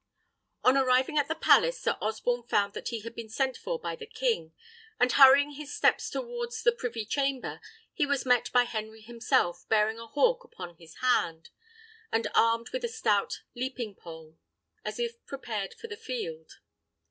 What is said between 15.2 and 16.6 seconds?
prepared for the field.